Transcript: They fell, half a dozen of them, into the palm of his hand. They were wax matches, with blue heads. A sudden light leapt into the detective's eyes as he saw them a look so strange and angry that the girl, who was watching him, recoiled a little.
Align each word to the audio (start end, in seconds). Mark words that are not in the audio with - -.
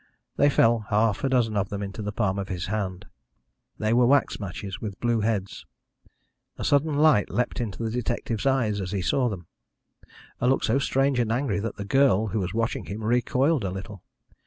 They 0.35 0.49
fell, 0.49 0.79
half 0.89 1.23
a 1.23 1.29
dozen 1.29 1.55
of 1.55 1.69
them, 1.69 1.83
into 1.83 2.01
the 2.01 2.11
palm 2.11 2.39
of 2.39 2.47
his 2.49 2.65
hand. 2.73 3.05
They 3.77 3.93
were 3.93 4.07
wax 4.07 4.39
matches, 4.39 4.81
with 4.81 4.99
blue 4.99 5.19
heads. 5.19 5.67
A 6.57 6.63
sudden 6.63 6.95
light 6.97 7.29
leapt 7.29 7.61
into 7.61 7.83
the 7.83 7.91
detective's 7.91 8.47
eyes 8.47 8.81
as 8.81 8.93
he 8.93 9.03
saw 9.03 9.29
them 9.29 9.45
a 10.39 10.47
look 10.47 10.63
so 10.63 10.79
strange 10.79 11.19
and 11.19 11.31
angry 11.31 11.59
that 11.59 11.75
the 11.77 11.85
girl, 11.85 12.29
who 12.29 12.39
was 12.39 12.51
watching 12.51 12.85
him, 12.85 13.03
recoiled 13.03 13.63
a 13.63 13.69
little. 13.69 14.01